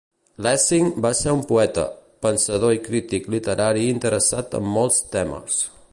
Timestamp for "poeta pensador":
1.51-2.75